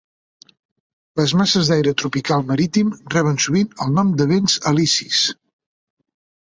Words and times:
Les 1.19 1.33
masses 1.41 1.69
d'aire 1.73 1.93
tropical 2.03 2.47
marítim 2.47 2.91
reben 3.17 3.39
sovint 3.47 3.71
el 3.87 3.93
nom 4.01 4.17
de 4.23 4.29
vents 4.35 4.59
alisis. 4.73 5.25